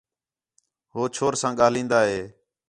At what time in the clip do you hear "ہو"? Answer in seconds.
0.93-1.01